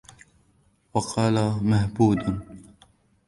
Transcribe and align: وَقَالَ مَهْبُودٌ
وَقَالَ 0.93 1.63
مَهْبُودٌ 1.63 2.39